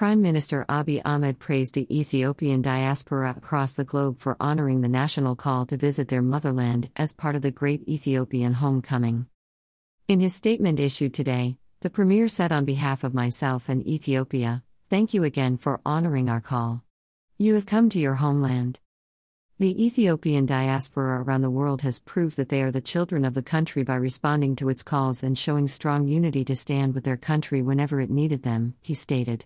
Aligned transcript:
Prime 0.00 0.22
Minister 0.22 0.64
Abiy 0.66 1.02
Ahmed 1.04 1.38
praised 1.38 1.74
the 1.74 1.86
Ethiopian 1.94 2.62
diaspora 2.62 3.34
across 3.36 3.74
the 3.74 3.84
globe 3.84 4.18
for 4.18 4.34
honoring 4.40 4.80
the 4.80 4.88
national 4.88 5.36
call 5.36 5.66
to 5.66 5.76
visit 5.76 6.08
their 6.08 6.22
motherland 6.22 6.88
as 6.96 7.12
part 7.12 7.36
of 7.36 7.42
the 7.42 7.50
Great 7.50 7.86
Ethiopian 7.86 8.54
Homecoming. 8.54 9.26
In 10.08 10.20
his 10.20 10.34
statement 10.34 10.80
issued 10.80 11.12
today, 11.12 11.58
the 11.82 11.90
Premier 11.90 12.28
said 12.28 12.50
on 12.50 12.64
behalf 12.64 13.04
of 13.04 13.12
myself 13.12 13.68
and 13.68 13.86
Ethiopia, 13.86 14.62
Thank 14.88 15.12
you 15.12 15.22
again 15.22 15.58
for 15.58 15.82
honoring 15.84 16.30
our 16.30 16.40
call. 16.40 16.82
You 17.36 17.52
have 17.52 17.66
come 17.66 17.90
to 17.90 17.98
your 17.98 18.14
homeland. 18.14 18.80
The 19.58 19.84
Ethiopian 19.84 20.46
diaspora 20.46 21.22
around 21.22 21.42
the 21.42 21.50
world 21.50 21.82
has 21.82 22.00
proved 22.00 22.38
that 22.38 22.48
they 22.48 22.62
are 22.62 22.70
the 22.70 22.80
children 22.80 23.22
of 23.26 23.34
the 23.34 23.42
country 23.42 23.82
by 23.82 23.96
responding 23.96 24.56
to 24.56 24.70
its 24.70 24.82
calls 24.82 25.22
and 25.22 25.36
showing 25.36 25.68
strong 25.68 26.08
unity 26.08 26.42
to 26.46 26.56
stand 26.56 26.94
with 26.94 27.04
their 27.04 27.18
country 27.18 27.60
whenever 27.60 28.00
it 28.00 28.08
needed 28.08 28.44
them, 28.44 28.76
he 28.80 28.94
stated. 28.94 29.44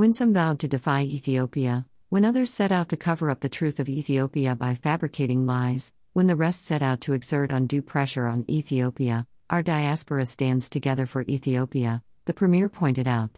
When 0.00 0.14
some 0.14 0.32
vowed 0.32 0.60
to 0.60 0.66
defy 0.66 1.02
Ethiopia, 1.02 1.84
when 2.08 2.24
others 2.24 2.48
set 2.48 2.72
out 2.72 2.88
to 2.88 2.96
cover 2.96 3.28
up 3.28 3.40
the 3.40 3.50
truth 3.50 3.78
of 3.78 3.86
Ethiopia 3.86 4.56
by 4.56 4.74
fabricating 4.74 5.44
lies, 5.44 5.92
when 6.14 6.26
the 6.26 6.36
rest 6.36 6.64
set 6.64 6.80
out 6.80 7.02
to 7.02 7.12
exert 7.12 7.52
undue 7.52 7.82
pressure 7.82 8.24
on 8.24 8.46
Ethiopia, 8.48 9.26
our 9.50 9.62
diaspora 9.62 10.24
stands 10.24 10.70
together 10.70 11.04
for 11.04 11.26
Ethiopia, 11.28 12.02
the 12.24 12.32
Premier 12.32 12.70
pointed 12.70 13.06
out. 13.06 13.36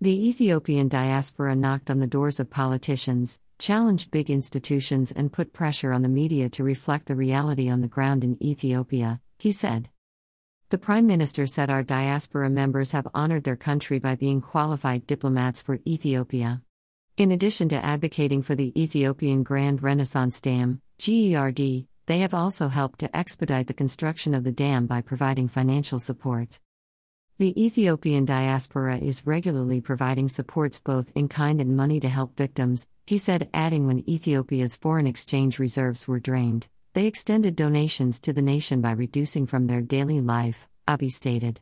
The 0.00 0.28
Ethiopian 0.28 0.86
diaspora 0.86 1.56
knocked 1.56 1.90
on 1.90 1.98
the 1.98 2.06
doors 2.06 2.38
of 2.38 2.48
politicians, 2.48 3.40
challenged 3.58 4.12
big 4.12 4.30
institutions 4.30 5.10
and 5.10 5.32
put 5.32 5.52
pressure 5.52 5.92
on 5.92 6.02
the 6.02 6.08
media 6.08 6.48
to 6.50 6.62
reflect 6.62 7.06
the 7.06 7.16
reality 7.16 7.68
on 7.68 7.80
the 7.80 7.88
ground 7.88 8.22
in 8.22 8.40
Ethiopia, 8.40 9.20
he 9.36 9.50
said. 9.50 9.88
The 10.72 10.78
Prime 10.78 11.06
Minister 11.06 11.46
said 11.46 11.68
our 11.68 11.82
diaspora 11.82 12.48
members 12.48 12.92
have 12.92 13.06
honored 13.12 13.44
their 13.44 13.56
country 13.56 13.98
by 13.98 14.14
being 14.16 14.40
qualified 14.40 15.06
diplomats 15.06 15.60
for 15.60 15.80
Ethiopia. 15.86 16.62
In 17.18 17.30
addition 17.30 17.68
to 17.68 17.84
advocating 17.84 18.40
for 18.40 18.54
the 18.54 18.72
Ethiopian 18.82 19.42
Grand 19.42 19.82
Renaissance 19.82 20.40
Dam, 20.40 20.80
GERD, 20.96 21.86
they 22.06 22.20
have 22.20 22.32
also 22.32 22.68
helped 22.68 23.00
to 23.00 23.14
expedite 23.14 23.66
the 23.66 23.74
construction 23.74 24.32
of 24.32 24.44
the 24.44 24.50
dam 24.50 24.86
by 24.86 25.02
providing 25.02 25.46
financial 25.46 25.98
support. 25.98 26.58
The 27.36 27.52
Ethiopian 27.62 28.24
diaspora 28.24 28.96
is 28.96 29.26
regularly 29.26 29.82
providing 29.82 30.30
supports 30.30 30.80
both 30.80 31.12
in 31.14 31.28
kind 31.28 31.60
and 31.60 31.76
money 31.76 32.00
to 32.00 32.08
help 32.08 32.38
victims, 32.38 32.88
he 33.06 33.18
said, 33.18 33.50
adding 33.52 33.86
when 33.86 34.08
Ethiopia's 34.08 34.76
foreign 34.76 35.06
exchange 35.06 35.58
reserves 35.58 36.08
were 36.08 36.18
drained, 36.18 36.68
they 36.94 37.06
extended 37.06 37.56
donations 37.56 38.20
to 38.20 38.32
the 38.32 38.42
nation 38.42 38.82
by 38.82 38.92
reducing 38.92 39.46
from 39.46 39.66
their 39.66 39.80
daily 39.80 40.20
life, 40.20 40.68
Abiy 40.86 41.10
stated. 41.10 41.60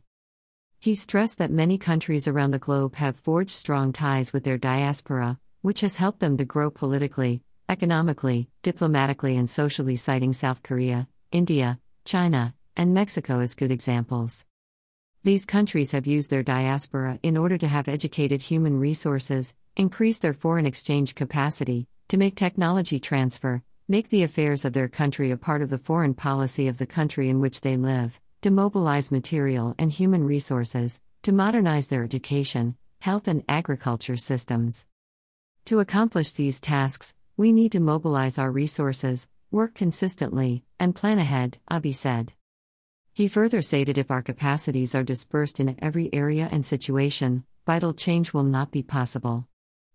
He 0.80 0.94
stressed 0.94 1.38
that 1.38 1.52
many 1.52 1.78
countries 1.78 2.26
around 2.26 2.50
the 2.50 2.58
globe 2.58 2.96
have 2.96 3.16
forged 3.16 3.50
strong 3.50 3.92
ties 3.92 4.32
with 4.32 4.42
their 4.42 4.58
diaspora, 4.58 5.38
which 5.60 5.82
has 5.82 5.96
helped 5.96 6.20
them 6.20 6.36
to 6.38 6.44
grow 6.44 6.70
politically, 6.70 7.42
economically, 7.68 8.48
diplomatically, 8.62 9.36
and 9.36 9.48
socially, 9.48 9.94
citing 9.94 10.32
South 10.32 10.64
Korea, 10.64 11.06
India, 11.30 11.78
China, 12.04 12.54
and 12.76 12.92
Mexico 12.92 13.38
as 13.38 13.54
good 13.54 13.70
examples. 13.70 14.46
These 15.22 15.46
countries 15.46 15.92
have 15.92 16.06
used 16.06 16.30
their 16.30 16.42
diaspora 16.42 17.20
in 17.22 17.36
order 17.36 17.58
to 17.58 17.68
have 17.68 17.88
educated 17.88 18.42
human 18.42 18.80
resources, 18.80 19.54
increase 19.76 20.18
their 20.18 20.32
foreign 20.32 20.66
exchange 20.66 21.14
capacity, 21.14 21.86
to 22.08 22.16
make 22.16 22.34
technology 22.34 22.98
transfer, 22.98 23.62
make 23.90 24.08
the 24.10 24.22
affairs 24.22 24.64
of 24.64 24.72
their 24.72 24.86
country 24.86 25.32
a 25.32 25.36
part 25.36 25.60
of 25.60 25.68
the 25.68 25.76
foreign 25.76 26.14
policy 26.14 26.68
of 26.68 26.78
the 26.78 26.86
country 26.86 27.28
in 27.28 27.40
which 27.40 27.60
they 27.62 27.76
live, 27.76 28.20
to 28.40 28.48
mobilize 28.48 29.10
material 29.10 29.74
and 29.80 29.90
human 29.90 30.22
resources, 30.22 31.02
to 31.24 31.32
modernize 31.32 31.88
their 31.88 32.04
education, 32.04 32.76
health, 33.00 33.26
and 33.26 33.42
agriculture 33.48 34.16
systems. 34.16 34.86
To 35.64 35.80
accomplish 35.80 36.30
these 36.30 36.60
tasks, 36.60 37.16
we 37.36 37.50
need 37.50 37.72
to 37.72 37.80
mobilize 37.80 38.38
our 38.38 38.52
resources, 38.52 39.26
work 39.50 39.74
consistently, 39.74 40.62
and 40.78 40.94
plan 40.94 41.18
ahead, 41.18 41.58
Abiy 41.68 41.92
said. 41.92 42.32
He 43.12 43.26
further 43.26 43.60
stated 43.60 43.98
if 43.98 44.12
our 44.12 44.22
capacities 44.22 44.94
are 44.94 45.02
dispersed 45.02 45.58
in 45.58 45.74
every 45.82 46.14
area 46.14 46.48
and 46.52 46.64
situation, 46.64 47.42
vital 47.66 47.92
change 47.92 48.32
will 48.32 48.44
not 48.44 48.70
be 48.70 48.84
possible. 48.84 49.48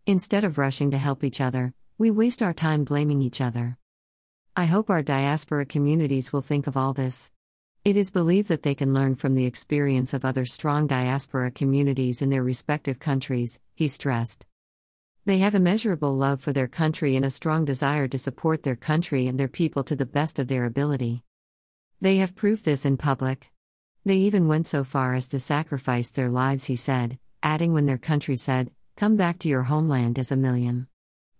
Instead 0.06 0.44
of 0.44 0.58
rushing 0.58 0.92
to 0.92 0.98
help 0.98 1.24
each 1.24 1.40
other, 1.40 1.74
we 1.98 2.12
waste 2.12 2.44
our 2.44 2.54
time 2.54 2.84
blaming 2.84 3.22
each 3.22 3.40
other. 3.40 3.78
I 4.58 4.68
hope 4.68 4.90
our 4.90 5.04
diaspora 5.04 5.66
communities 5.66 6.32
will 6.32 6.42
think 6.42 6.66
of 6.66 6.78
all 6.78 6.94
this. 6.94 7.30
It 7.84 7.98
is 7.98 8.10
believed 8.10 8.48
that 8.48 8.64
they 8.64 8.74
can 8.74 8.94
learn 8.94 9.16
from 9.16 9.36
the 9.36 9.44
experience 9.46 10.14
of 10.14 10.24
other 10.24 10.46
strong 10.46 10.88
diaspora 10.88 11.52
communities 11.52 12.22
in 12.22 12.30
their 12.30 12.42
respective 12.42 12.98
countries, 12.98 13.60
he 13.74 13.90
stressed. 13.90 14.46
They 15.26 15.40
have 15.40 15.56
immeasurable 15.56 16.16
love 16.16 16.40
for 16.40 16.54
their 16.54 16.70
country 16.70 17.18
and 17.18 17.26
a 17.26 17.30
strong 17.30 17.66
desire 17.66 18.08
to 18.08 18.18
support 18.18 18.64
their 18.64 18.78
country 18.78 19.28
and 19.28 19.38
their 19.38 19.50
people 19.50 19.84
to 19.84 19.96
the 19.96 20.06
best 20.06 20.40
of 20.40 20.48
their 20.48 20.64
ability. 20.64 21.22
They 22.00 22.18
have 22.18 22.34
proved 22.34 22.64
this 22.64 22.86
in 22.86 22.96
public. 22.96 23.52
They 24.06 24.16
even 24.20 24.48
went 24.48 24.68
so 24.68 24.86
far 24.86 25.16
as 25.16 25.28
to 25.30 25.40
sacrifice 25.42 26.12
their 26.12 26.30
lives, 26.30 26.64
he 26.64 26.78
said, 26.78 27.20
adding 27.44 27.74
when 27.74 27.88
their 27.88 27.98
country 27.98 28.38
said, 28.38 28.72
Come 28.96 29.18
back 29.18 29.38
to 29.40 29.50
your 29.50 29.64
homeland 29.64 30.18
as 30.18 30.32
a 30.32 30.38
million. 30.38 30.88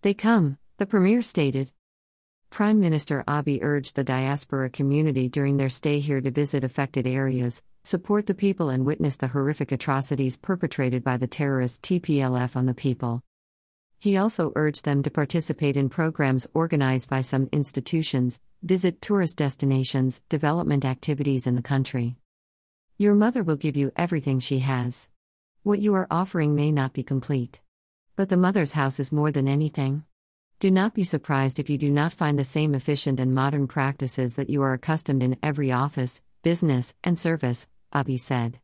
They 0.02 0.12
come, 0.12 0.58
the 0.76 0.84
Premier 0.84 1.22
stated. 1.22 1.72
Prime 2.50 2.80
Minister 2.80 3.22
Abiy 3.28 3.58
urged 3.62 3.96
the 3.96 4.04
diaspora 4.04 4.70
community 4.70 5.28
during 5.28 5.56
their 5.56 5.68
stay 5.68 5.98
here 6.00 6.20
to 6.20 6.30
visit 6.30 6.64
affected 6.64 7.06
areas, 7.06 7.62
support 7.84 8.26
the 8.26 8.34
people, 8.34 8.68
and 8.70 8.86
witness 8.86 9.16
the 9.16 9.28
horrific 9.28 9.72
atrocities 9.72 10.38
perpetrated 10.38 11.04
by 11.04 11.16
the 11.16 11.26
terrorist 11.26 11.82
TPLF 11.82 12.56
on 12.56 12.66
the 12.66 12.74
people. 12.74 13.22
He 13.98 14.16
also 14.16 14.52
urged 14.56 14.84
them 14.84 15.02
to 15.02 15.10
participate 15.10 15.76
in 15.76 15.88
programs 15.88 16.48
organized 16.54 17.10
by 17.10 17.20
some 17.20 17.48
institutions, 17.52 18.40
visit 18.62 19.00
tourist 19.02 19.36
destinations, 19.36 20.22
development 20.28 20.84
activities 20.84 21.46
in 21.46 21.56
the 21.56 21.62
country. 21.62 22.16
Your 22.96 23.14
mother 23.14 23.42
will 23.42 23.56
give 23.56 23.76
you 23.76 23.92
everything 23.96 24.40
she 24.40 24.60
has. 24.60 25.10
What 25.62 25.80
you 25.80 25.94
are 25.94 26.06
offering 26.10 26.54
may 26.54 26.72
not 26.72 26.92
be 26.92 27.02
complete. 27.02 27.60
But 28.14 28.28
the 28.28 28.36
mother's 28.36 28.72
house 28.72 28.98
is 28.98 29.12
more 29.12 29.30
than 29.30 29.48
anything. 29.48 30.04
Do 30.58 30.70
not 30.70 30.94
be 30.94 31.04
surprised 31.04 31.58
if 31.58 31.68
you 31.68 31.76
do 31.76 31.90
not 31.90 32.14
find 32.14 32.38
the 32.38 32.44
same 32.44 32.74
efficient 32.74 33.20
and 33.20 33.34
modern 33.34 33.66
practices 33.66 34.36
that 34.36 34.48
you 34.48 34.62
are 34.62 34.72
accustomed 34.72 35.22
in 35.22 35.36
every 35.42 35.70
office, 35.70 36.22
business, 36.42 36.94
and 37.04 37.18
service, 37.18 37.68
Abiy 37.94 38.18
said. 38.18 38.58